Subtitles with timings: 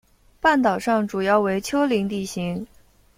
[0.39, 2.65] 半岛上主要为丘陵地形。